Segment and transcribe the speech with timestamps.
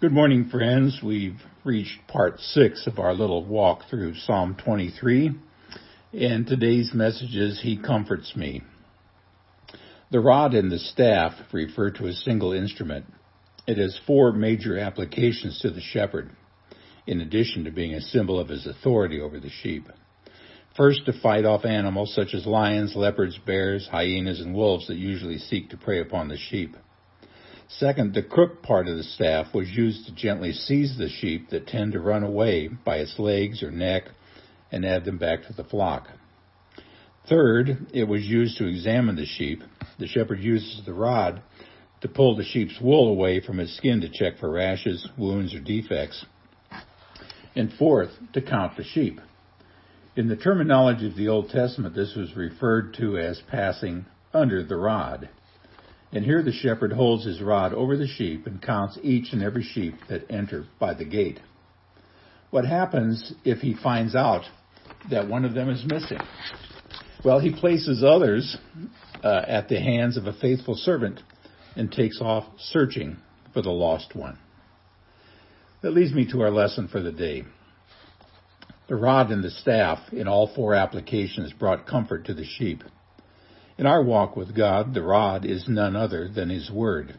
[0.00, 0.98] Good morning, friends.
[1.04, 5.30] We've reached part six of our little walk through Psalm 23,
[6.12, 8.62] and today's message is He Comforts Me.
[10.10, 13.06] The rod and the staff refer to a single instrument.
[13.68, 16.32] It has four major applications to the shepherd,
[17.06, 19.88] in addition to being a symbol of his authority over the sheep.
[20.76, 25.38] First, to fight off animals such as lions, leopards, bears, hyenas, and wolves that usually
[25.38, 26.76] seek to prey upon the sheep.
[27.68, 31.66] Second, the crook part of the staff was used to gently seize the sheep that
[31.66, 34.04] tend to run away by its legs or neck
[34.70, 36.08] and add them back to the flock.
[37.28, 39.62] Third, it was used to examine the sheep.
[39.98, 41.42] The shepherd uses the rod
[42.02, 45.60] to pull the sheep's wool away from its skin to check for rashes, wounds, or
[45.60, 46.26] defects.
[47.56, 49.20] And fourth, to count the sheep.
[50.16, 54.76] In the terminology of the Old Testament, this was referred to as passing under the
[54.76, 55.30] rod.
[56.14, 59.64] And here the shepherd holds his rod over the sheep and counts each and every
[59.64, 61.40] sheep that enter by the gate.
[62.50, 64.44] What happens if he finds out
[65.10, 66.20] that one of them is missing?
[67.24, 68.56] Well, he places others
[69.24, 71.20] uh, at the hands of a faithful servant
[71.74, 73.16] and takes off searching
[73.52, 74.38] for the lost one.
[75.82, 77.42] That leads me to our lesson for the day.
[78.88, 82.84] The rod and the staff in all four applications brought comfort to the sheep.
[83.76, 87.18] In our walk with God, the rod is none other than His Word.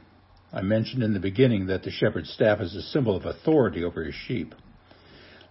[0.54, 4.06] I mentioned in the beginning that the shepherd's staff is a symbol of authority over
[4.06, 4.56] his sheep.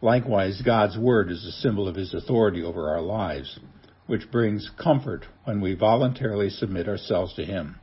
[0.01, 3.59] Likewise, God's Word is a symbol of His authority over our lives,
[4.07, 7.79] which brings comfort when we voluntarily submit ourselves to Him.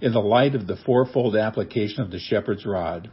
[0.00, 3.08] In the light of the fourfold application of the shepherd's rod,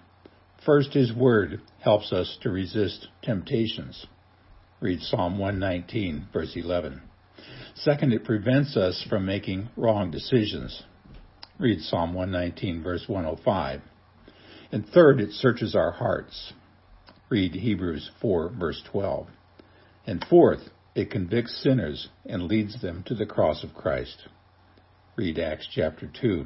[0.66, 4.08] first His Word helps us to resist temptations.
[4.82, 7.02] Read Psalm 119, verse 11.
[7.76, 10.84] Second, it prevents us from making wrong decisions.
[11.60, 13.82] Read Psalm 119, verse 105.
[14.72, 16.54] And third, it searches our hearts.
[17.30, 19.28] Read Hebrews 4, verse 12.
[20.06, 24.28] And fourth, it convicts sinners and leads them to the cross of Christ.
[25.16, 26.46] Read Acts chapter 2,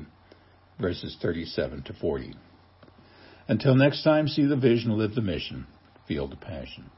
[0.80, 2.34] verses 37 to 40.
[3.50, 5.68] Until next time, see the vision, live the mission,
[6.08, 6.90] feel the passion.